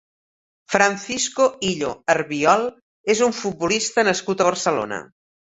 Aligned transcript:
Francisco 0.75 1.45
Illo 1.73 1.91
Arbiol 2.15 2.67
és 3.15 3.23
un 3.29 3.39
futbolista 3.43 4.07
nascut 4.11 4.43
a 4.47 4.53
Barcelona. 4.53 5.03